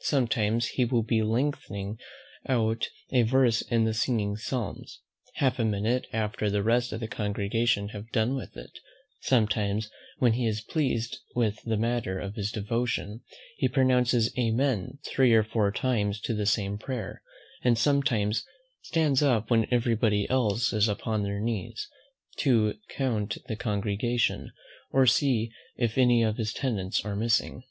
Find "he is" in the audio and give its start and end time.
10.32-10.62